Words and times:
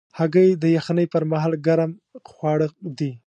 هګۍ 0.17 0.49
د 0.61 0.63
یخنۍ 0.77 1.05
پر 1.13 1.23
مهال 1.31 1.53
ګرم 1.67 1.91
خواړه 2.31 2.67
دي. 2.97 3.11